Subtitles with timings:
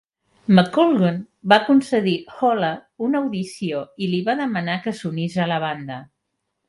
[0.59, 1.19] McColgan
[1.51, 2.71] va concedir Hollar
[3.09, 6.01] una audició i li va demanar que s'unís a la banda.